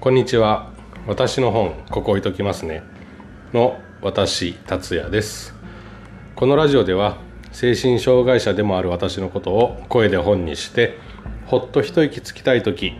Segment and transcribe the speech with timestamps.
[0.00, 0.70] こんにちは。
[1.08, 2.84] 私の本ここ置いときますね。
[3.52, 5.56] の私達也です。
[6.36, 7.18] このラジオでは
[7.50, 11.00] 精神障害者でもある私のことを声で本にして
[11.46, 12.92] ほっと一息つきたい時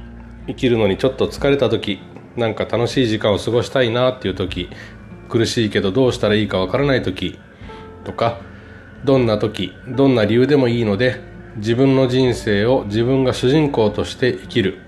[0.49, 2.01] 生きるのにちょっと疲れた時
[2.35, 4.69] なんか楽しい時間を過ごしたいなっていう時
[5.29, 7.39] 苦しいけどどうしたらいいかわからない時
[8.03, 8.41] とか
[9.05, 11.21] どんな時どんな理由でもいいので
[11.59, 14.88] 自分の人生を自分が主人公として生きる。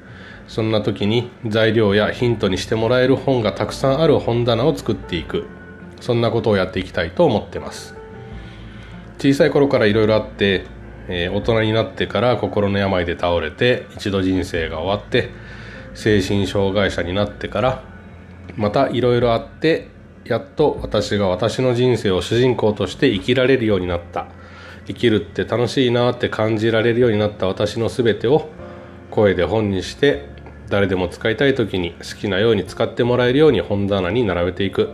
[0.50, 5.46] そんな時に材料やヒントにしてもらえる本がたくさんある本棚を作っていく。
[6.00, 7.94] そんなことをやっていきたいと思ってます。
[9.18, 10.66] 小さい頃からいろいろあって、
[11.06, 15.30] えー、大人になってから心の病で倒れて一度人生が終わって
[15.94, 17.84] 精神障害者になってから
[18.56, 19.86] またいろいろあって
[20.24, 24.26] やっと私が私の人生を主人公として生きられるようになった。
[24.88, 28.48] 生きるって楽しいなって感じられるようになった私の全てを
[29.12, 30.39] 声で本にして
[30.70, 34.90] 誰でも使いたい時に好きなように使ってもらえるように本棚に並べていく。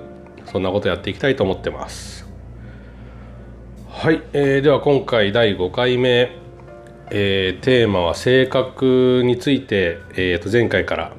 [0.46, 2.26] そんなことやっていきたいと思ってます。
[3.88, 6.36] はい、えー、では今回第5回目、
[7.10, 11.12] えー、テーマは性格について、えー、と前回から、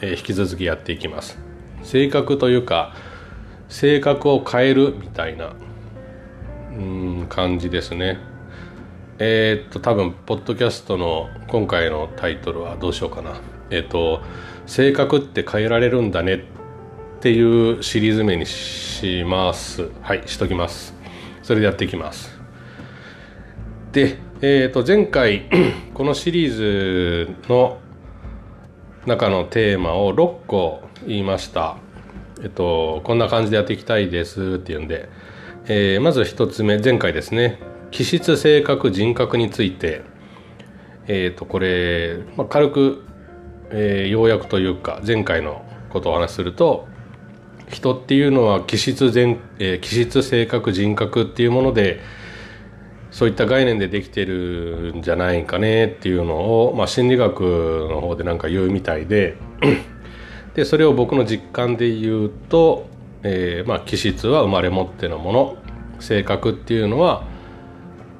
[0.00, 1.38] えー、引き続きやっていきます。
[1.82, 2.94] 性格というか
[3.68, 5.54] 性格を変えるみたいな
[6.76, 8.18] うん感じですね。
[9.18, 13.51] えー、っと多分ポッドキャストの今回のタイトルはどうしようかな。
[13.72, 14.20] えっ、と
[14.66, 16.40] 性格って変えられるんだねっ
[17.20, 19.90] ていうシリーズ名にします。
[20.02, 20.94] はいしときます。
[21.42, 22.38] それでやっていきます。
[23.92, 25.48] でえっ、と前回
[25.94, 27.78] このシリーズの
[29.06, 31.78] 中のテーマを6個言いました。
[32.42, 35.08] えっとこんな感じでやっていきたいですっていうんで、
[35.64, 37.58] えー、まず1つ目前回ですね。
[37.90, 40.02] 気質性格人格について。
[41.08, 43.04] えっ、ー、とこれ、まあ、軽く
[43.72, 46.86] えー、要約というか前回のことをお話しすると
[47.68, 52.00] 人っていうのは気質全、えー、気質性格人格っていうもので
[53.10, 57.40] そういった概念でできてるんじゃないかねっていうのを、まあ、心理学
[57.90, 59.36] の方でなんか言うみたいで
[60.54, 62.86] でそれを僕の実感で言うと、
[63.22, 65.56] えー、まあ、気質は生まれ持ってのもの
[66.00, 67.24] 性格っていうのは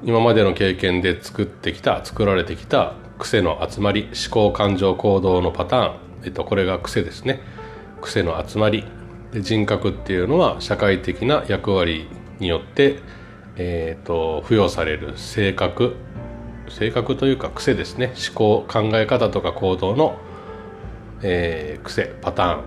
[0.03, 5.95] 今までの経験で作ってきた作られてきた癖の集まり思考感情行動のパターン、
[6.25, 7.39] えっと、これが癖ですね。
[8.01, 8.83] 癖の集まり。
[9.31, 12.07] で人格っていうのは社会的な役割
[12.39, 12.99] によって、
[13.55, 15.13] えーと、付与される。
[15.17, 15.95] 性格。
[16.69, 18.07] 性格というか癖ですね。
[18.07, 20.17] 思考考え方とか行動の、
[21.21, 22.63] えー、癖パターン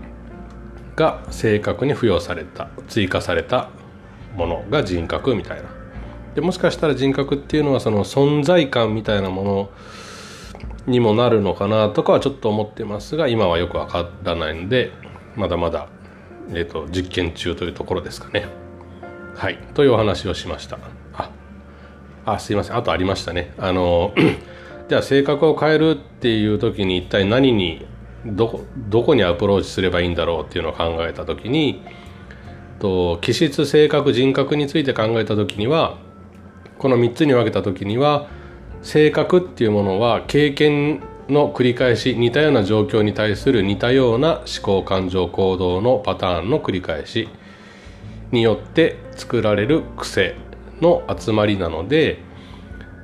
[0.96, 2.70] が性格に付与された。
[2.88, 3.68] 追加された
[4.34, 5.68] ものが人格みたいな。
[6.34, 9.70] でもしかしたら人格っていうのはその存在感みたいなもの
[10.86, 14.92] にもなるのかなとかはちょっと思ってますが今はよくわからないので
[15.34, 15.88] まだまだ、
[16.50, 18.46] えーと、実験中というところですかね。
[19.34, 20.78] はいというお話をしました。
[21.12, 21.30] あ
[22.24, 23.52] あすいませんあとありましたね。
[23.58, 24.14] あの
[24.88, 27.86] じゃあ性格を変えるっていう時に一体何に
[28.24, 31.82] どどこにアプローチすればいいんだろうっていうのを考えた時に
[32.78, 35.98] と気質性格人格について考えた時には
[36.78, 38.28] この3つに分けた時には
[38.86, 47.28] 性格っていうものは経験の繰り返し似たような状況に対する似たような思考感情行動のパターンの繰り返し
[48.30, 50.36] によって作られる癖
[50.80, 52.20] の集まりなので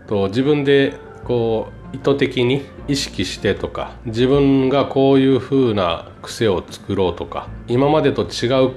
[0.07, 0.95] と自分で
[1.25, 8.77] こう意図的に意識してとか自分がこういうふうな癖を作ろうとか今までと違う、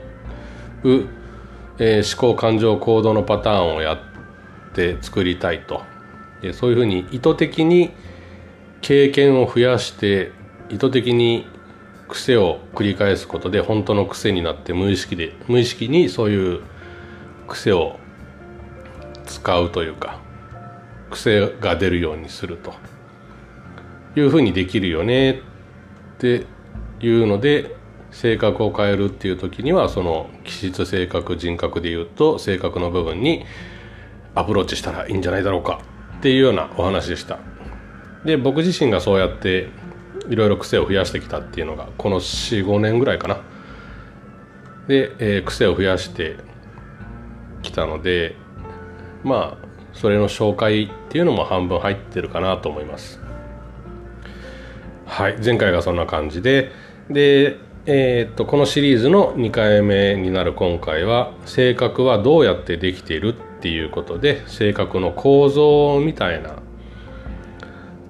[1.78, 4.00] えー、思考感情行動のパターンをやっ
[4.74, 5.95] て作りたいと。
[6.54, 7.92] そういうふうに意図的に
[8.82, 10.32] 経験を増やして
[10.70, 11.48] 意図的に
[12.08, 16.62] 癖を繰り返すことで本当の癖になって無意識で無意識にそういう
[17.48, 18.00] 癖を
[19.26, 20.20] 使うというか
[21.10, 22.74] 癖が出るようにすると。
[24.16, 25.36] いうふうにできるよねっ
[26.20, 26.46] て
[27.02, 27.76] いうので
[28.12, 33.46] 性格を変えるっていう時にはその気質性格人格でいうと性格の部分に
[34.34, 35.82] アプローチしたらいいんじゃないだろうか。
[36.26, 37.38] っていうようなお話でした。
[38.26, 39.70] で僕自身がそうやって
[40.28, 43.42] いろいろ癖を増やしてきたっていうのがこの45年ぐらいかな。
[44.88, 46.38] で、えー、癖を増やして
[47.62, 48.36] きたので
[49.24, 53.22] まあそれの紹介っていうのも半分入ってるかなと思います。
[55.06, 56.72] はい前回がそんな感じで。
[57.08, 63.36] でえー、っとこのシリーズの2回目になる今回は性格はどうやってできている
[63.66, 66.58] っていうことで性格の構造みたいな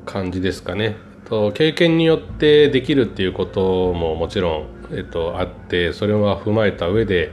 [0.06, 0.98] 感じですかね。
[1.24, 7.32] と経験によってできるっていうことももちろん、えっと、あってそれは踏まえた上で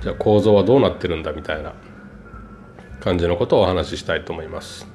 [0.00, 1.72] じゃあ構造はどうなってるんだみたいな
[3.00, 4.86] 感じのことをお話ししたいと思います。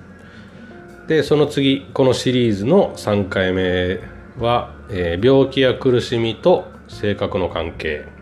[1.09, 3.99] でその次このシリーズの3回目
[4.39, 8.16] は、えー、病気や苦しみと性格の関係。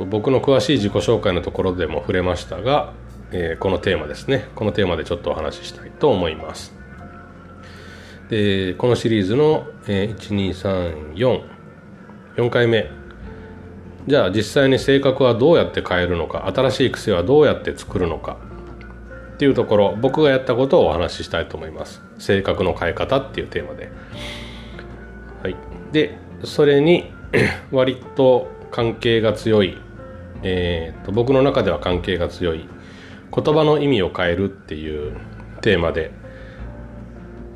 [0.00, 2.92] と僕の詳しい自己紹介のところでも触れましたが、
[3.32, 4.48] えー、このテーマですね。
[4.54, 6.74] このテーマでちょっとお話ししたいと思います。
[8.28, 10.62] でこのシリーズの、えー、
[12.36, 12.88] 12344回目
[14.06, 18.36] じゃあ実際に性格はどうやって変えるのか新しい癖はどうやって作るのか。
[19.34, 22.02] っていうところ僕がやったことをお話ししたいと思います。
[22.18, 23.90] 性格の変え方っていうテーマで。
[25.42, 25.56] はい。
[25.92, 27.12] でそれに
[27.72, 29.76] 割と関係が強い、
[30.42, 32.68] えーと、僕の中では関係が強い
[33.34, 35.16] 言葉の意味を変えるっていう
[35.60, 36.12] テーマで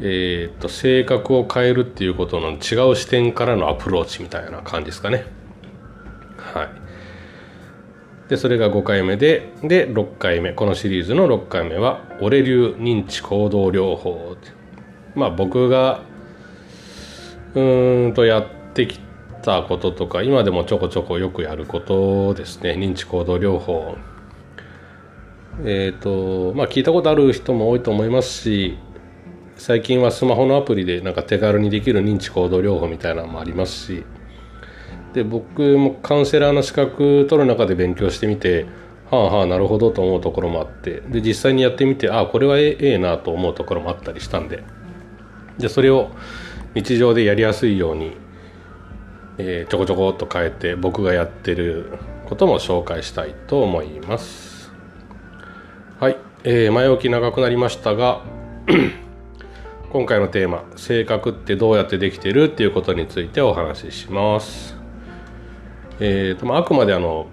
[0.00, 5.24] えーと、性格を変えるっていうことの違う視点からのアプローチみたいな感じですかね。
[6.36, 6.68] はい。
[8.28, 10.52] でそれが5回目でで6回目。
[10.52, 14.36] このシリーズの6回目は「俺流認知行動療法」
[15.14, 16.02] まあ僕が
[17.54, 18.98] うんとやってき
[19.44, 22.72] たこととか今でもちょこちょこよくやることですね。
[22.72, 23.96] 認知行動療法。
[25.62, 28.76] えっ、ー、とまあ聞いたことある人も多いと思いますし
[29.56, 34.04] 最近はスマホのアプリでなんか手軽にできる認知行動療法みたいなのもありますし
[35.12, 38.66] で僕もカウンセラーの資格取る中で勉強してみて
[39.12, 44.64] はあはあなるほどと思うところもあってで実際にやってみてああこれはええなと思うところもあったりしたんで
[45.58, 46.10] でそれを
[46.74, 48.16] 日常でやりやすいように、
[49.38, 54.72] えー、ちょこちょこっと変えて僕がやってることも紹介したいと思います
[55.98, 58.22] はい、えー、前置き長くなりましたが
[59.92, 64.76] 今回のテーマ「性格ってどうやってできてる?」っていうことについてお話しします
[66.00, 67.28] えーと、あくまであの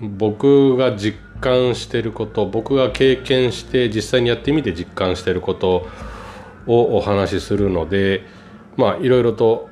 [0.00, 5.88] 僕が実感してること僕が経験して実際にやってみて実感してること
[6.66, 8.24] をお話しするので
[8.76, 9.70] まあいろいろと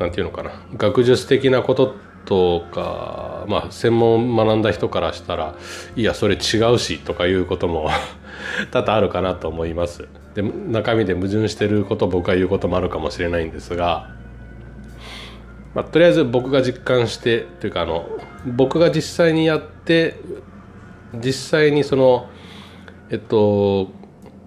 [0.00, 0.50] 何て言うのかな。
[0.76, 1.94] 学術的なこと
[2.24, 5.54] とかまあ専門学んだ人からしたら
[5.96, 7.90] いやそれ違うしとかいうことも
[8.72, 10.08] 多々あるかなと思います。
[10.34, 14.10] で中身で矛盾してること僕が言うこともあるかもしれないんですが、
[15.74, 18.06] まあ、とりあえず僕が実感してというかあの
[18.46, 20.20] 僕が実際にやって
[21.14, 22.28] 実際にその
[23.10, 23.88] えっと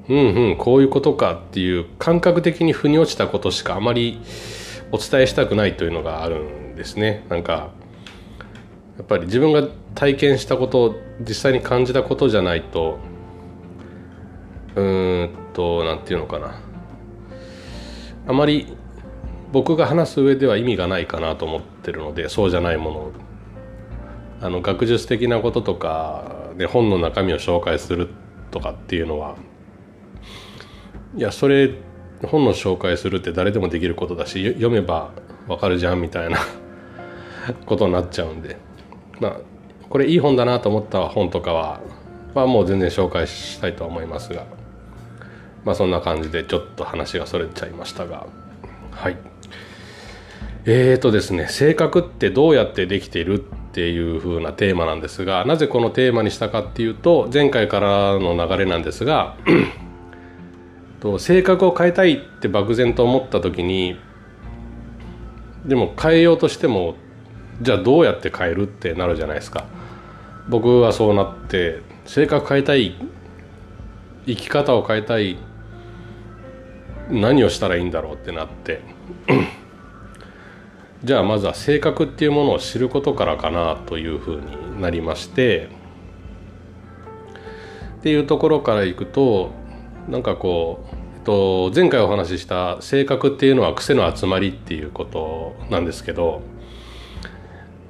[0.10, 4.22] うんうんこういうことかっていう感覚的に腑に落ちたことしかあまり
[4.94, 7.26] お伝えしたくないというのがあるんですね。
[7.28, 7.72] なんか
[8.96, 13.00] やっぱり自分が体験したこと実際に感じたことじゃないと
[14.76, 16.62] うーんと何て言うのかな。
[18.28, 18.78] あまり
[19.52, 23.12] 僕が話す上では意味がないかなと思ってるのでそうじゃないもの。
[24.42, 28.10] あの学術的なこととかで本の中身を紹介する
[28.52, 29.38] とかっていうのは
[31.16, 31.72] いやそれ
[32.28, 35.12] 本の紹介するって誰でもできることだし読めば
[35.48, 36.40] わかるじゃんみたいな
[37.66, 38.58] ことになっちゃうんで。
[39.20, 39.38] まあ
[39.90, 41.80] これいい本だなと思った本とかは、
[42.34, 44.44] まあ、もう全然紹介したいと思いますが。
[45.66, 48.26] まあそんな感じでちょっと話がそれちゃいましたが。
[48.92, 49.18] はい。
[50.66, 59.36] えーとですね性格ってどうやってできているっていう風なテーマなんですがなぜこのテーマにしたかっていうと前回からの流れなんですが
[61.04, 64.00] と性格を変えたいって漠然と思った時に
[65.66, 66.96] でも変えようとしても
[67.62, 69.66] じゃあどうやって変えるってなるじゃないですか。
[70.50, 72.96] 僕はそうなって性格変えたい
[74.26, 75.38] 生き方を変えたい
[77.10, 78.82] 何をしたらいいんだろうってなって。
[81.04, 85.68] じゃあまずは性格っていうものを知ることからかなというふうになりまして。
[88.00, 89.52] っていうところからいくと
[90.08, 90.93] なんかこう、
[91.24, 96.42] と、前回お話しした性格っていうのは癖の集まりっていうことなんですけど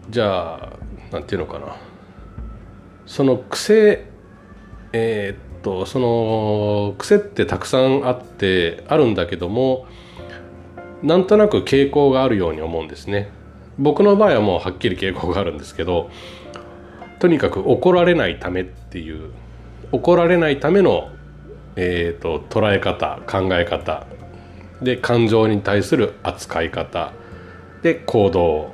[0.10, 0.74] じゃあ
[1.12, 1.76] なんていうのかな。
[3.06, 4.06] その癖
[4.94, 9.88] えー、っとその癖ってたくさんあってあるんだけども
[11.02, 13.30] なんとなく傾向があるように思うんですね。
[13.78, 16.12] 僕の場合はもうはっきり傾向があるんですけど
[17.20, 19.32] とにかく怒られないためっていう
[19.94, 21.10] 怒られないための、
[21.76, 24.06] えーと、と捉え方考え方。
[24.82, 27.14] で感情に対する扱い方。
[27.82, 28.72] で行動。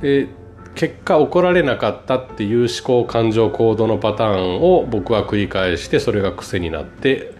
[0.00, 0.28] で
[0.74, 7.32] 結果怒られなかったっていう思考感情行動のパターンを僕は繰り返してそれが癖になって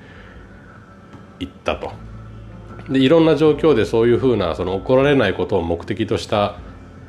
[1.38, 1.92] いったと。
[2.88, 6.56] でいろんな状況でそういうふうなその怒られないことを目的とした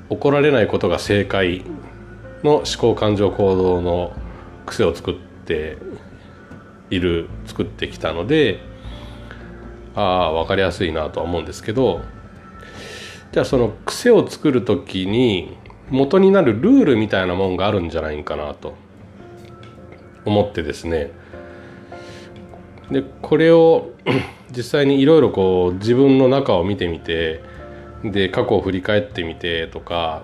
[0.10, 1.64] 怒られないことが正解
[2.44, 4.14] の思考感情行動の
[4.66, 5.16] 癖を作っ
[5.46, 5.78] て
[6.90, 8.60] いる作ってきたので
[9.96, 12.02] ああ分かりやすいなとは思うんですけど
[13.32, 15.58] じゃあその癖を作る時に
[15.90, 18.76] 元になるルールみたいなもんがあるんじゃないかなと
[20.26, 21.12] 思ってですね。
[22.92, 23.92] でこれを
[24.56, 27.42] 実際にいろいろこう自分の中を見てみて
[28.04, 30.24] で過去を振り返ってみてとか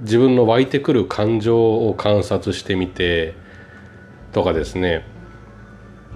[0.00, 3.34] 自分の湧いてくる感情を観察してみて
[4.32, 5.04] とかですね。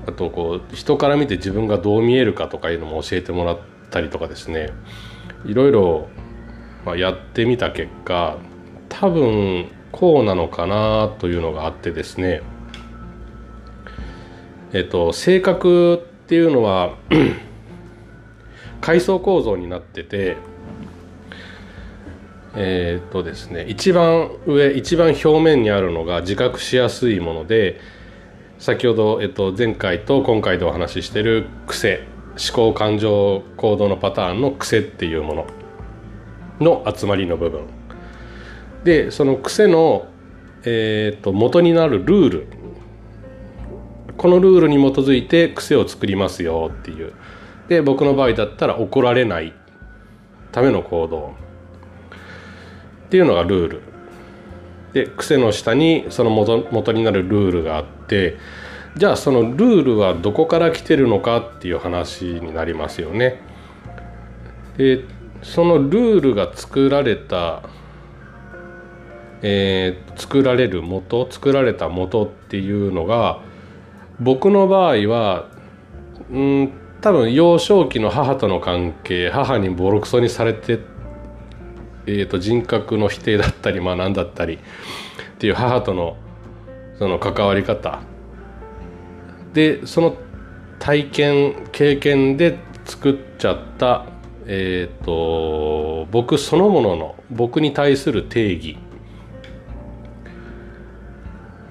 [0.07, 3.59] あとこう人から見て自分がどう見えるかとかいうのも教えてもらっ
[3.91, 4.71] たりとかですね。
[5.45, 6.09] いろいろ
[6.97, 8.39] やってみた結果
[8.89, 12.43] 多分こうなのかなというのがあってですね。
[14.73, 16.97] えっと性格っていうのは
[18.81, 20.37] 階層構造になってて
[22.55, 27.81] えー、っとですね一番上一番表面にあるのが自覚しやすいもので
[28.63, 32.07] 先ほど、えっと、前回と今回でお話ししてる癖
[32.39, 35.47] 思考感情行動のパターンの癖っていうも
[36.61, 37.65] のの集まりの部分。
[38.85, 40.07] でその癖の、
[40.63, 42.47] えーと、元になるルール。
[44.17, 47.15] このルールに基づいて癖を作りますよっていう。
[47.67, 49.53] で僕の場合だったら怒られない
[50.53, 51.35] ための行動。
[53.07, 53.83] っていうのがルール。
[54.93, 58.02] で癖の下にその元元になるルールがあって
[58.97, 63.41] じゃあそのルールはどこから来てるのかっていう話になりますよね。
[64.77, 65.05] で
[65.43, 67.63] そのルールが作られた、
[69.43, 73.41] えー、作られる元作られた元っていうのが
[74.21, 75.49] 僕の場合は
[76.31, 80.79] うん多分幼少期の母との関係母にボロクソにされて、
[82.07, 84.59] えーと、人格の否定だったりまあ何だったりっ
[85.39, 86.17] ていう母との
[87.03, 87.99] その関わり方。
[89.53, 90.17] でその
[90.79, 94.07] 体験経験で作っちゃった
[94.47, 98.79] えっ、ー、と僕そのものの僕に対する定義。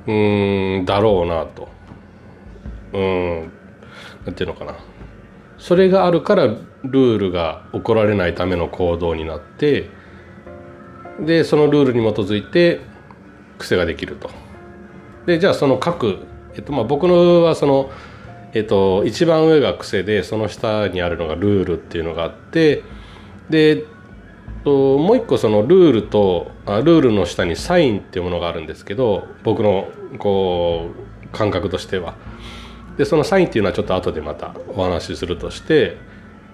[0.06, 0.12] う
[0.82, 1.70] んだろうなと。
[2.92, 3.52] うん
[4.26, 4.76] なんていうのかな。
[5.58, 9.90] それがあるからルールが怒られないための行動になって
[11.22, 12.82] でそのルールに基づいて
[13.60, 14.41] 癖ができると。
[15.26, 16.20] でじゃあその各、
[16.56, 17.92] えっとまあ、僕のはその
[18.54, 22.84] えっと、一番上が癖でその下にあるのがルールっていうのがあって
[23.50, 23.86] で
[24.64, 30.90] ともう一個そのルールとあルールの下にサインっていうものがあるんですけど僕のこ
[31.24, 32.16] う感覚としては。
[32.98, 35.98] でそのサインっていうのはちょっと後でまたお話しするとして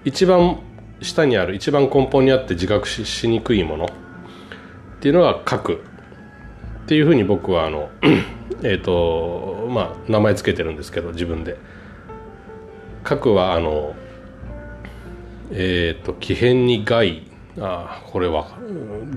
[0.04, 0.60] 一番
[1.02, 3.88] 下にある一番根本にあって自覚ししにくいものっ
[5.00, 5.82] ていうのが書く
[6.84, 7.90] っていうふうに僕はあの
[8.62, 11.56] えっとまあ名前つけてるんですけど自分で。
[13.04, 13.94] 核はあの
[15.50, 17.22] えっ、ー、と奇変に害。
[17.60, 18.56] あこれは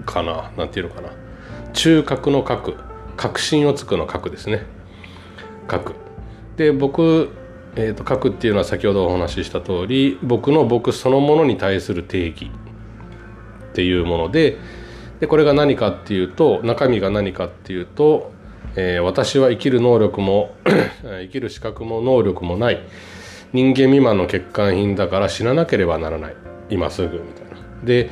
[0.05, 0.51] かな。
[0.57, 1.09] なんていうのかな。
[1.73, 2.75] 中核の核。
[3.17, 4.65] 核心をつくの核ですね。
[5.67, 5.93] 核。
[6.57, 7.29] で僕、
[7.75, 12.51] えーと、核っていうのは先ほどお話しした通り僕の僕そのものに対する定義。
[13.71, 14.57] っていうもので
[15.21, 18.31] でこれが何かっていうと中身が何かっていうと、
[18.75, 20.55] えー、私は生きる能力も
[21.03, 22.81] 生きる資格も能力もない。
[23.53, 26.35] 人間未満の欠陥品だから死ななければならない。
[26.69, 27.51] 今すぐみたいな。
[27.83, 28.09] で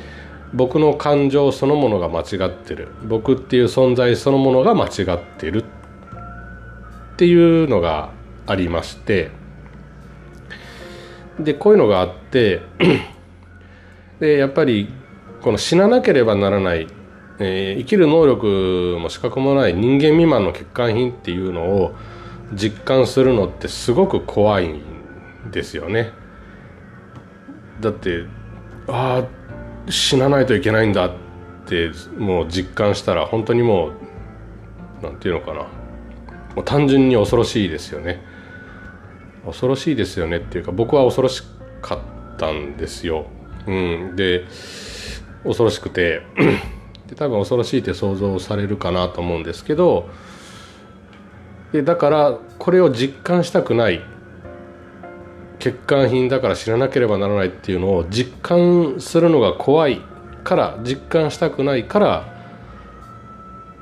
[0.52, 2.88] 僕の感情そのものが間違ってる。
[3.04, 5.64] 僕っていう存在そのものが間違ってる。
[5.64, 8.10] っていうのが
[8.46, 9.30] ありまして。
[11.38, 12.60] でこういうのがあって。
[14.20, 14.92] でやっぱり
[15.40, 16.86] この死ななければならない、
[17.40, 21.94] えー、生きる能力も資格もない人間未満の欠陥品っていうのを
[22.52, 24.82] 実感するのってすごく怖いん
[25.50, 26.12] ですよね。
[27.80, 28.24] だって
[28.86, 29.24] あ
[29.88, 31.12] あ死なないといけないんだっ
[31.66, 33.90] てもう実感したら本当にも
[35.00, 35.66] うなんていうのかな。
[36.54, 38.30] もう単純に恐ろしいですよね。
[39.44, 41.42] 恐ろしいですよねっていうか僕は恐ろし
[41.80, 41.98] かっ
[42.38, 43.26] たんですよ、
[43.66, 44.44] うん、で
[45.44, 46.22] 恐ろしくて
[47.10, 50.08] で多分恐ろしいって想像されるかなと思うんですけど
[51.72, 54.02] でだからこれを実感したくない。
[55.62, 60.00] 欠陥品だから知らなければならないっていうのを実感するのが怖い
[60.42, 62.24] から実感したくないから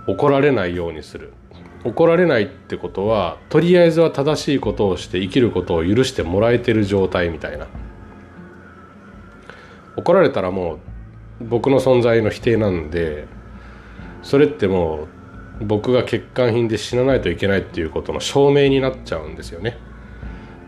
[0.08, 1.32] 怒られないようにする。
[1.85, 7.68] 怒られないってことはとりあえずは正しいことをして生きることを許してもらえてる状態みたいな。
[9.97, 10.78] 怒られたらもう
[11.40, 13.26] 僕の存在の否定なんで
[14.23, 15.09] それっても
[15.61, 19.78] う僕が欠陥品で死なないといけないっていうことの証明になっちゃうんですよね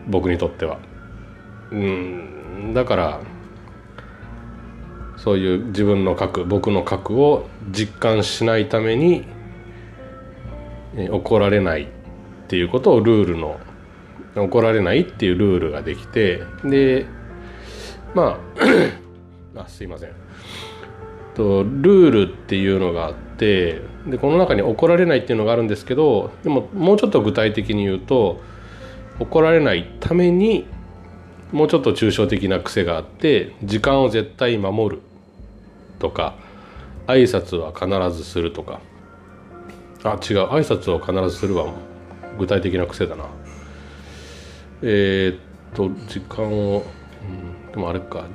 [0.07, 0.79] 僕にとっては。
[1.71, 3.21] うんだから
[5.15, 9.25] そういう自分の核僕の核を実感しないために
[11.11, 11.87] 怒られないっ
[12.47, 13.59] ていうことをルールの
[14.35, 17.05] 怒られないっていうルールができてで
[18.13, 18.39] ま
[19.55, 20.09] あ あすいません
[21.35, 28.41] とルールっていうのがあってでこの中に怒られないっていうのがあるんですけどでももうちょっと具体的に言うと
[29.19, 30.67] 怒られないために
[31.51, 35.01] もうちょっと抽象的な癖があって時間を絶対守る
[35.99, 36.35] とか
[37.07, 38.79] 挨拶は必ずするとか。
[40.03, 41.71] あ違う挨拶を必ずするは
[42.39, 43.25] 具体的な癖だな。
[44.81, 45.39] えー、っ
[45.75, 46.83] と時間を、
[47.21, 48.25] うん、でもあれか。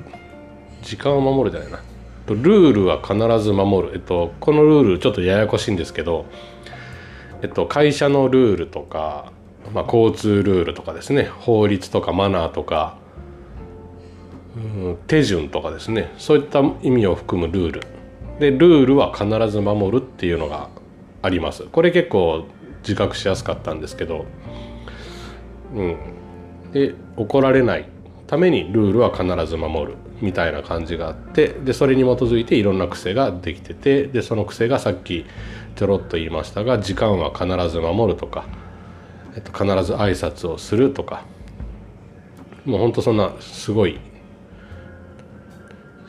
[0.81, 1.79] 時間を守るじゃないな。
[2.27, 6.25] とルールは必ず守る、えっと、このルールちょっとややこしいんですけど、
[7.41, 9.31] えっと、会社のルールとか、
[9.73, 11.23] まあ、交通ルールとかですね。
[11.23, 12.97] 法律とかマナーとか
[15.07, 16.11] 手順とかですね。
[16.17, 17.81] そういった意味を含むルール。
[18.39, 20.69] でルールは必ず守るっていうのが
[21.21, 21.63] あります。
[21.63, 22.45] これ結構
[22.81, 24.25] 自覚しやすかったんですけど
[25.73, 25.97] うん。
[26.71, 27.89] で怒られない
[28.27, 29.97] ためにルールは必ず守る。
[30.21, 35.25] みたいな感じがあってでそれに基づいていろんな癖ができててでその癖がさっき
[35.75, 38.45] ちょろっと言いましたが時間は必ず守るとか、
[39.35, 41.25] えっと、必ず挨拶をするとか
[42.65, 43.99] もうほんとそんなすごい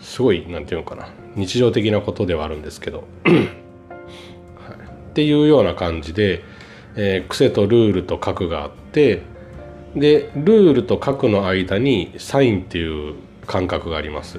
[0.01, 3.37] すごい何て言うのかな日常的なことではあるんですけど、はい、
[5.11, 6.43] っていうような感じで、
[6.97, 9.23] えー、癖とルールと核があって
[9.95, 13.15] でルールと核の間にサインっていう
[13.49, 14.39] 感覚があります。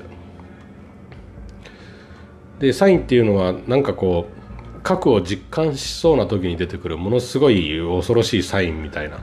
[2.59, 4.29] でサインっていうのはなんかこ
[4.77, 9.19] う核を実感しそうな時に出てくるものすごい恐ろしいサインみたいな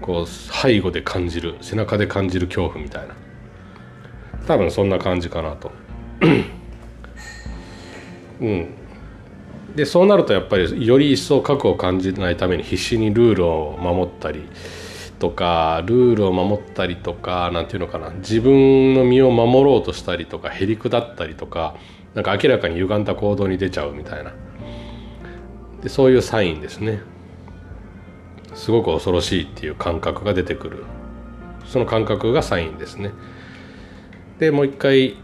[0.00, 3.14] こう背後で感じる背中で感じる恐怖みたいな。
[4.46, 5.70] 多分そんな感じかなと。
[8.40, 8.74] うん。
[9.76, 14.42] でそうなるとやっぱりより一層核を感じないために必死にルールを守ったり
[15.22, 21.76] とかルールを守ったりとか何て言うのかな自分の身を守ろうとしたりとかへりくだったりとか
[22.14, 24.32] なんか明らかに歪んだ行動に出ちゃうみたいな。
[25.80, 27.02] でそういうサインですね。
[28.54, 30.82] すごく恐ろしいっていう感覚が出てくる。
[31.66, 33.12] その感覚がサインですね。
[34.40, 35.14] でもう一回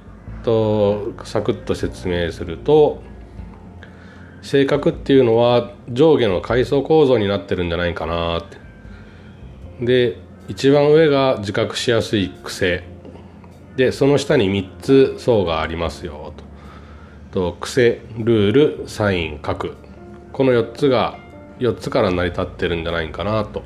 [0.45, 3.03] とサクッと説明すると
[4.43, 8.68] 性格っていうのは上下の階層構造になってるんじゃないかなって。
[9.81, 10.17] で
[10.49, 12.85] 一番上が自覚しやすい癖。
[13.77, 16.33] でその下に3つ層がありますよ
[17.33, 17.51] と。
[17.53, 19.77] と癖ルールサイン書く。
[20.33, 21.19] この4つが
[21.59, 23.63] 4つから成り立ってるんじゃないかなと。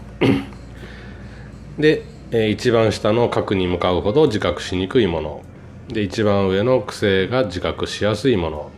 [1.79, 2.03] で
[2.35, 5.43] えー、一番下の角に向かうほど自覚しにくいもの。
[5.89, 8.71] で一番上の癖が自覚しやすいもの。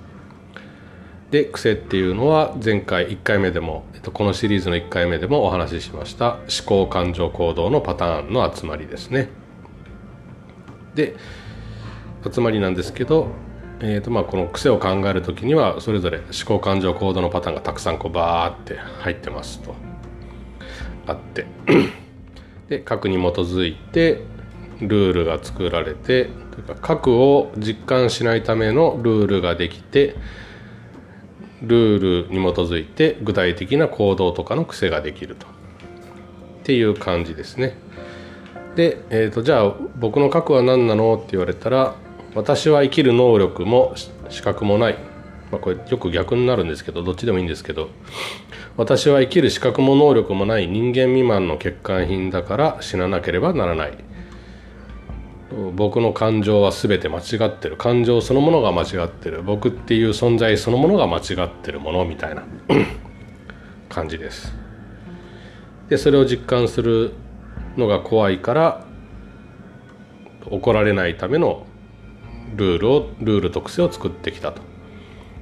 [1.34, 9.30] で癖っていうのは前回1回目でも、えっと、このシリーズの1回目でもお話ししました思考感情行動のパターンの集まりですね。
[10.94, 11.16] で
[12.32, 13.32] 集まりなんですけど、
[13.80, 19.74] えーとまあ、この癖を考える時にはそれぞれ思考感情行動のパターンがたくさんこうバーって入ってますと。
[21.08, 21.46] あって。
[22.70, 24.22] で核に基づいて
[24.80, 30.14] ルールが作られてというか核を実感しないためのルールができて
[31.66, 35.46] ルールに基づいて具体的な行動とかの癖ができると。
[35.46, 37.76] っていう感じですね。
[38.74, 41.94] で、えーと、じゃあ僕の核は何なのって言われたら
[42.34, 43.94] 私は生きる能力も
[44.28, 44.98] 資格もない、
[45.52, 47.90] まあ、これよく逆になるんですけどどっちでもいいんですけど
[48.76, 54.13] 私は生きる資格も能力もない人間未満の欠陥品だから死ななければならない。
[55.74, 57.76] 僕の感情は全て間違ってる。
[57.76, 59.42] 感情そのものが間違ってる。
[59.42, 62.42] 僕っていう存在そのものが間違ってるものみたいな。
[63.88, 64.54] 感じです。
[65.88, 67.12] でそれを実感する
[67.76, 68.84] のが怖いから
[70.50, 71.66] 怒られないための
[72.56, 74.62] ルールをルール特性を作ってきたと。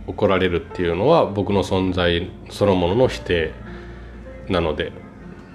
[0.07, 3.53] 怒られるっていうのは僕の存在そのものの否定
[4.48, 4.92] なので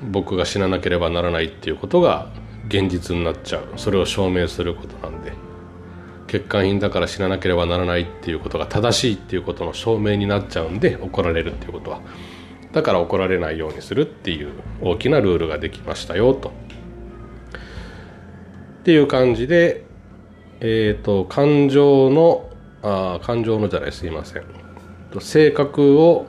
[0.10, 2.32] 僕が死ななければならないっていうことが
[2.68, 3.64] 現実になっちゃう。
[3.78, 5.34] それを証明することなんで。
[6.28, 12.02] 欠陥品だから死ななければならないっていうことが正しいっていうことの証明になっちゃうんで怒られるっていうことは。
[12.74, 14.52] だから怒られないようにするっていう
[14.82, 16.50] 大きなルールができましたよと。
[16.50, 16.52] っ
[18.84, 19.86] ていう感じで
[20.60, 22.50] えっ、ー、と感情の
[22.84, 24.44] あ感情のじゃないすいません。
[25.20, 26.28] 性格を、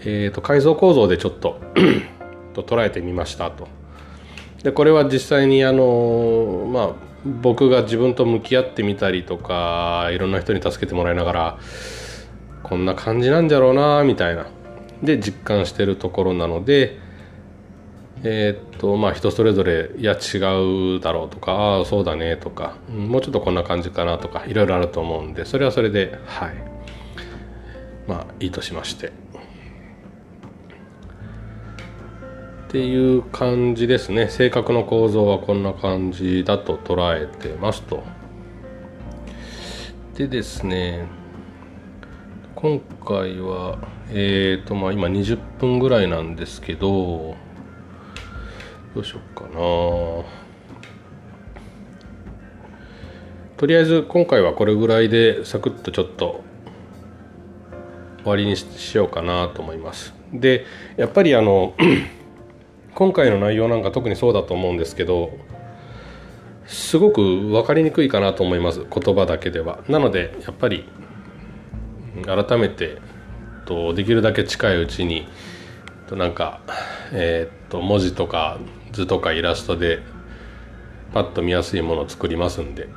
[0.00, 1.60] えーと、階層構造でちょっと
[2.54, 3.68] と捉えてみましたと。
[4.62, 6.94] でこれは実際にあのまあ
[7.24, 11.58] 僕が自分と向き合ってみたりとかいろんな人に助けてもらいながら
[12.62, 14.46] こんな感じなんじゃろうなみたいな。
[15.02, 16.98] で実感してるところなので
[18.22, 20.38] え、っとまあ人それぞれいや違
[20.96, 26.54] うだろうとかああそうだねとか、もうちょっとこんな感じかなとかいろいろあると思うんでそれはそれではい。
[28.06, 29.12] まあいいとしまして。
[32.70, 34.28] っていう感じですね。
[34.28, 38.04] 性格の構造はこんな感じだと捉えてますと。
[40.14, 41.06] でですね
[42.54, 43.78] 今回は
[44.10, 47.34] えっ、ー、とまあ今20分ぐらいなんですけど
[48.94, 49.54] どうしようかな。
[53.56, 56.44] とりあえず今回はこれぐらいでサクッとちょっと
[58.18, 60.14] 終わりにしようかなと思います。
[60.32, 61.74] でやっぱりあの
[62.94, 65.38] 今回の内容なんか特にそうだと思うんですけど
[66.66, 69.80] すごく分かりにくいかなと思います言葉だけでは。
[69.88, 70.84] なのでやっぱり
[72.24, 72.98] 改めて
[73.64, 75.28] とできるだけ近いうちに
[76.12, 76.60] なんか
[77.12, 78.58] えー、っと文字とか
[78.92, 80.00] 図とかイラストで
[81.12, 82.88] パッと見やすいものを作りますんで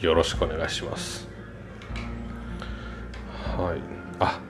[0.00, 1.28] よろしくお願いします。
[3.56, 3.80] はい。
[4.18, 4.40] あ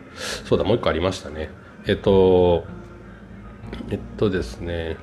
[0.44, 1.50] そうだもう一個ありましたね。
[1.86, 2.64] えっと
[3.90, 4.96] えっとですね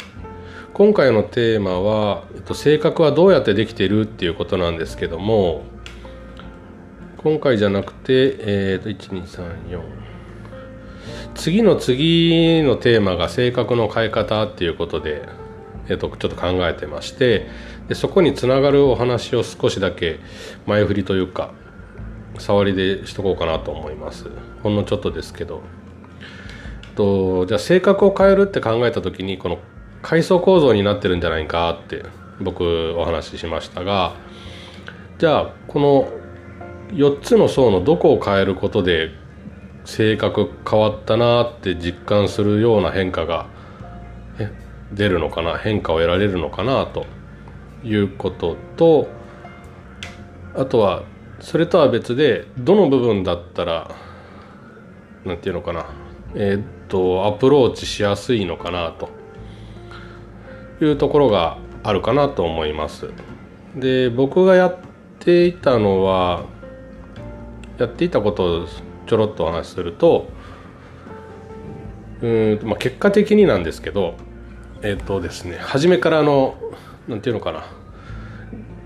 [0.74, 5.64] 今回のテーマは、えっと、性格はどうやってできているっていうことなんですけども
[7.18, 9.82] 今回じゃなくてえっと1234
[11.36, 15.28] 次の次のテーマが性格の変え方っていうことで
[15.90, 17.48] えっと、ちょっと考えてまして
[17.88, 20.20] でそこにつながるお話を少しだけ
[20.66, 21.52] 前振りというか
[22.38, 24.30] 触りでしとこうかなと思います。
[24.64, 25.62] ほんのちょっとですけど。
[26.96, 29.60] とじゃあ性格を変えるって考えた時にこの
[30.02, 32.04] 階層構造になってるんじゃないかって
[32.40, 34.16] 僕お話ししましたが
[35.20, 36.10] じゃあこの
[36.90, 39.12] 4つの層のどこを変えることで
[39.86, 43.48] 性格変わったなって実感するような変化が
[44.92, 47.06] 出るのかな変化を得られるのかなと
[47.84, 49.08] いうことと
[50.56, 51.04] あとは
[51.40, 53.96] それとは別でどの部分だったら
[55.26, 55.86] 何て言うのかな
[56.34, 59.10] えー、とアプローチしやすいのかなと
[60.84, 63.10] いうところがあるかなと思います。
[63.76, 64.78] で僕がやっ
[65.20, 66.44] ていたのは
[67.78, 68.68] やっていたことを
[69.08, 70.28] ちょろっとお話しすると
[72.22, 74.16] うん、まあ、結果的になんですけど
[74.82, 76.58] えっ、ー、とですね初めからの
[77.08, 77.64] なんていうのかな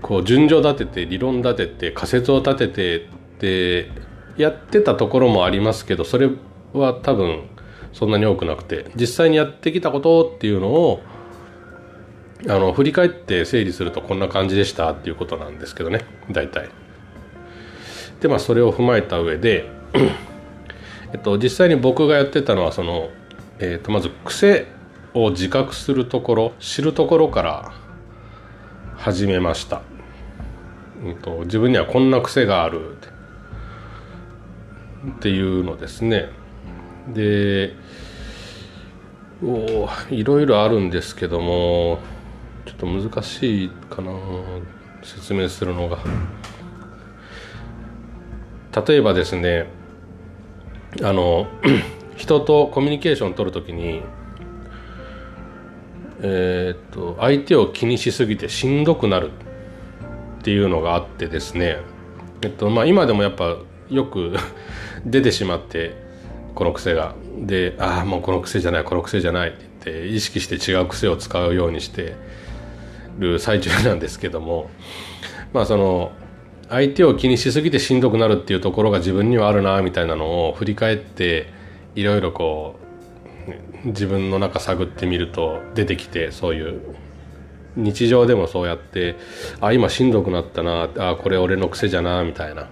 [0.02, 3.08] こう順序立てて理論立てて仮説を立ててっ
[3.40, 3.90] て
[4.36, 6.30] やってたところもありますけどそれ
[6.72, 7.48] は多分
[7.96, 11.00] そんなに多くなくて実際にやってきたことっていうのを
[12.46, 16.68] あの振り返って整理するとこんな感じでしたっていうことなんですけどね大体。
[18.20, 19.70] でまあそれを踏まえた上で
[21.14, 23.08] えっと実際に僕がやってたのはその、
[23.60, 24.66] えっとまず癖
[25.14, 27.72] を自覚するところ知るところから
[28.98, 29.80] 始めました、
[31.02, 32.98] うんと、自分にはこんな癖がある
[35.08, 36.28] っていうのですね
[37.08, 37.74] で
[39.42, 41.98] おいろいろあるんですけども
[42.64, 44.12] ちょっと難しいかな
[45.02, 45.98] 説明するのが。
[48.86, 49.70] 例えばですね
[51.02, 51.46] あの
[52.16, 54.02] 人とコミュニケーションを取るときに
[56.20, 59.30] えー、っと相手を気にしすぎてしんどくなる
[60.40, 61.78] っていうのがあってですね。
[62.42, 63.56] えっとまあ今でもやっぱ
[63.88, 64.36] よく
[65.04, 66.05] 出てしまって
[66.56, 67.14] この癖が。
[67.38, 72.16] でああもうこの癖じゃないこの癖じゃないってって意識して違う癖を使うようにして
[73.18, 74.68] る最中なんですけども
[75.54, 76.10] まあその
[76.68, 81.46] 相手を気にしすぎてしんどくなるっていうところが自分にはあるなみたいなのを振り返って
[81.94, 82.74] いろいろこ
[83.84, 86.80] う自分の中探ってみると出てきてそういう
[87.76, 89.14] 日常でもそうやって
[89.60, 92.68] あ今しんどくなったなあこれ俺の癖じゃなみたいな。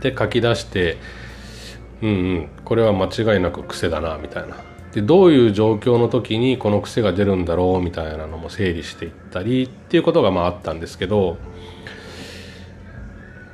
[0.00, 0.98] で書き出して
[2.02, 2.48] うんうん。
[2.64, 4.56] これは間違いなく癖だなみたいな。
[4.92, 11.36] でどういう状況の時にこの癖が出るんだろうみたいなのも整理していったりっていうことがまああったんですけど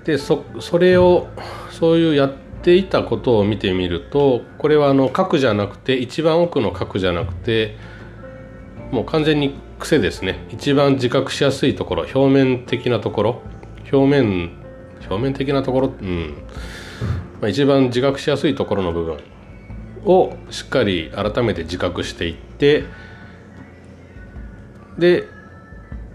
[0.04, 1.26] でそそれを
[1.72, 7.76] そういうやっていたことを見てみるとこれはあの角じゃなくて一番奥の角じゃなくて
[8.92, 10.46] もう完全に癖ですね。
[10.50, 13.42] 一番自覚しやすいところ表面的なところ。
[13.92, 14.52] 表面
[15.00, 16.34] 表面的なところ、うん。
[17.42, 19.18] まあ、一番自覚しやすいところの部分
[20.04, 22.84] をしっかり改めて自覚していって
[24.96, 25.24] で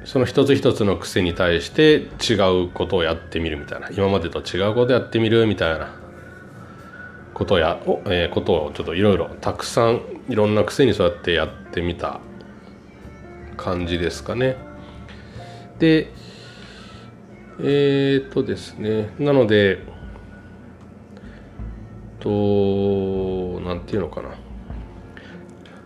[0.06, 2.36] その一つ一つの癖に対して違
[2.66, 5.94] うことをやってみるみたいな今までと違うことやってみるみたいな
[7.34, 12.22] ことやを、えー、ことをちょっといろいろたくさんいろんな癖にそうやってやってみた
[13.58, 14.56] 感じですかね。
[15.78, 16.10] で
[17.60, 19.97] えー、っとですねなので
[22.20, 24.30] と何て言うのかな。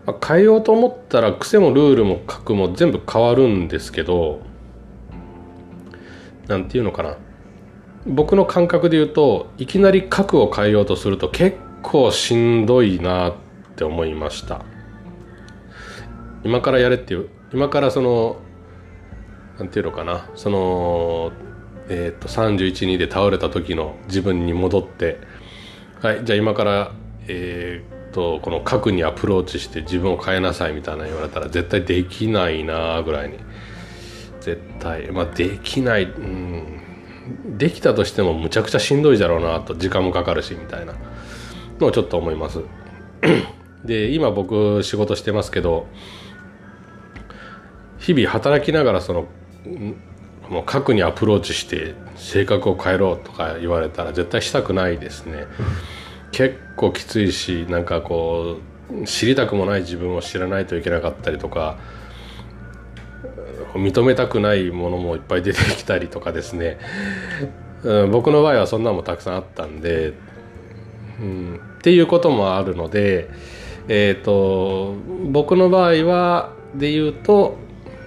[0.04, 4.40] まあ、変えようと思ったら癖もルールも核も全部変わるんですけど
[6.48, 7.16] 何て言うのかな。
[8.04, 13.34] 僕の感覚で言うといきなり核を変えようとすると結構しんどいなっ
[13.76, 14.64] て思いました。
[16.44, 18.36] 今からやれっていう今からその
[19.58, 20.28] 何て言うのかな。
[20.34, 21.32] その
[21.88, 25.18] えっ、ー、と312で倒れた時の自分に戻って
[26.02, 26.92] はいじゃあ今から
[27.28, 33.38] えー、とこの核にアプローチして自分を変えなさいみたいな言われたら絶対できないなぐらいに。
[34.40, 37.56] 絶対まあできないうん。
[37.56, 40.94] できたとしてもむちゃくちゃしんどいだろうなと時間もかかるしみたいな。
[41.78, 42.58] のをちょっと思います。
[43.84, 45.86] で今僕仕事してますけど
[47.98, 49.26] 日々働きながらその
[50.52, 55.46] もう核にアプローチして性格を変えろとか言われたら絶対したくないですね。
[56.30, 58.58] 結構きついしなんかこ
[58.90, 61.78] う知りたくもない自分を知らないといけなかったりとか
[63.74, 66.78] 認めたくないものもいっぱい出てきたりとかですね、
[68.10, 70.12] 僕の場合はそんなのもたくさんあったんで、
[71.18, 73.30] うん、っていうこともあるので
[73.88, 74.94] えっ、ー、と
[75.30, 77.56] 僕の場合はで言うと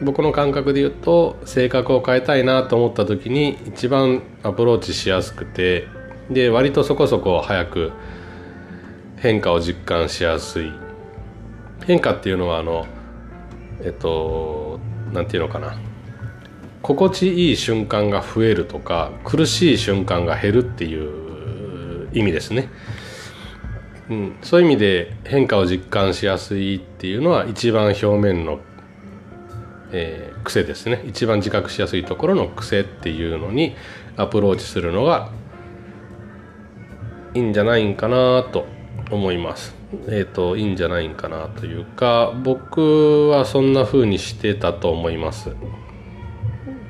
[0.02, 5.88] 僕の感覚で言うと性格を変えたいなと思った時に一番アプローチしやすくて
[6.30, 7.92] で割とそこそこ早く
[9.18, 10.72] 変化を実感しやすい。
[11.86, 12.86] 変化っていうのはあの
[13.84, 14.80] えっと
[15.14, 15.78] 何て言うのかな。
[16.82, 22.70] 心地いい瞬間が増えるとか苦しい瞬間が減るっていう意味ですね、
[24.08, 28.60] うん、そういう意味で変化を実感しやすいっていうのは一番表面の、
[29.98, 33.76] えー、癖ですね一番自覚しやすいところの癖っていうのに
[34.18, 35.32] アプローチするのが
[37.34, 38.66] いいんじゃないんかなと
[39.12, 39.76] 思います。
[40.08, 45.56] えっ、ー、といいんじゃないんかなというか僕はそんな風にしてたと思います。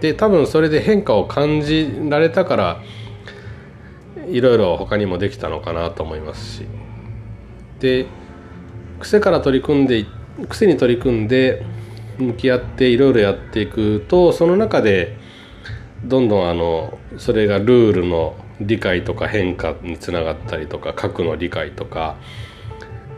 [0.01, 2.81] で多分それで変化を感じられたから
[4.27, 6.65] いろいろ他にもできたのかなと思いますし
[7.79, 8.07] で
[8.99, 10.05] 癖から取り組んで
[10.49, 11.63] 癖に取り組んで
[12.17, 15.17] 向き合っていろいろやっていくとその中で
[16.03, 22.15] どんどんあのそれがルールの理解とか変化につながったりとか核の理解とか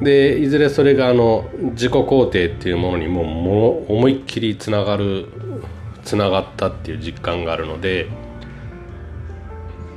[0.02, 5.28] でいずれそれがあの自己肯定っていうものにもも思いっきりつながる
[6.04, 8.08] つながったっていう実感があるので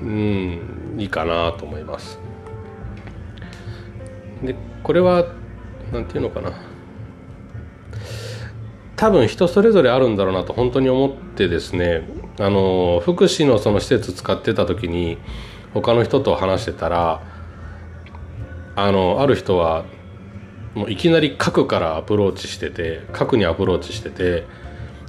[0.02, 2.18] うんいいかなと思います。
[4.42, 5.26] でこれは
[5.92, 6.69] 何て言うのかな
[9.00, 12.06] 多分人それぞれあるんだろうなと本当に思ってですね
[12.38, 15.16] あの福祉のその施設使ってた時に
[15.72, 17.22] 他の人と話してたら
[18.76, 19.86] あのある人は
[20.74, 24.44] もういきなり核からアプローチしてて核にアプローチしてて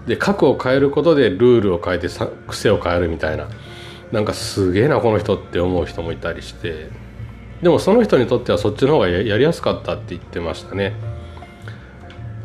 [0.08, 3.50] で核を変えることでルールを変えてさ癖を変えるみたいな。
[4.14, 6.90] なんかすげえなこの人って思う人もいたりして。
[7.62, 10.94] でもその人にとってはそっちの方がやりやすかったって言ってましたね。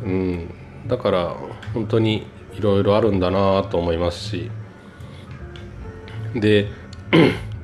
[0.05, 0.66] うん。
[0.89, 1.37] だから
[1.75, 4.51] 本当にいろいろあるんだなと思いますし。
[6.35, 6.69] で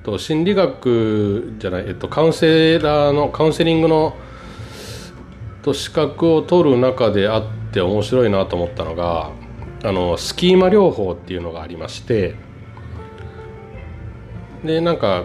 [0.02, 4.16] と心理学じゃない、えっと、カウンセラーのカウンセリングの
[5.62, 9.30] と資格を取る中であって面白いなと思ったのが
[9.84, 12.34] あのスキーマ療法っていうのがありまして。
[14.64, 15.24] でなんか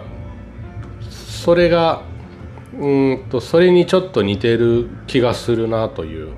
[1.10, 2.02] それが
[2.76, 6.32] うんとそれにちょっと似てる気がするなという。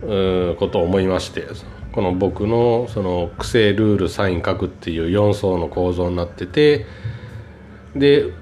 [0.00, 1.46] ことを思いまして
[1.92, 6.86] この僕のその癖ルールサイン書くっていう4層の構造になってて
[7.94, 8.32] で、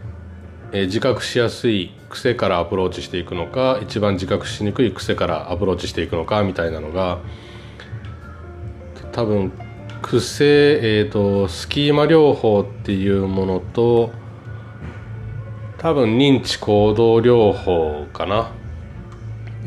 [0.73, 7.19] えー、自覚しやすい癖からアプローチしていくのか一番自覚しにくい癖からアプローチしていくのかみたいなのが
[9.13, 9.53] 多分
[10.03, 14.11] 癖、えーと、スキーマ療法っていうものと
[15.79, 18.53] 多分認知行動療法かな、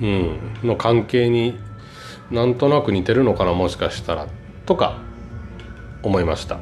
[0.01, 1.57] うん、の関係に
[2.31, 4.27] なんとなく似てるのかなもしかしたら
[4.65, 4.99] とか
[6.01, 6.59] 思いました。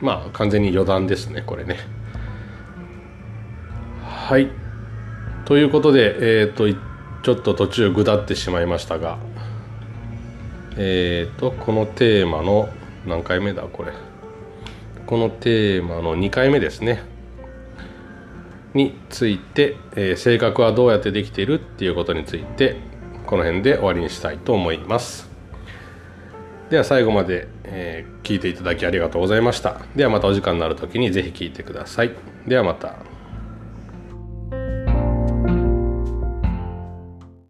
[0.00, 1.76] まあ完全に余談ですねこれね。
[4.02, 4.50] はい。
[5.44, 6.80] ということでえっ、ー、と
[7.22, 9.18] ちょっと途中ぐだってしまいましたが
[10.76, 12.68] えっ、ー、とこのテーマの
[13.06, 13.92] 何回目だこれ。
[15.06, 17.02] このテーマの2回目ですね。
[18.74, 22.76] について、えー、性格はどうやってできているっていうことについて
[23.28, 25.28] この辺で終わりにしたいと思います。
[26.70, 29.82] では最後まで、えー、聞いていただきありがとうございました。
[29.94, 32.12] ではまたお時間のある時に是非聴いてください。
[32.46, 33.07] ではまた。